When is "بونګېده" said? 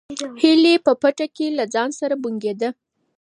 2.21-2.69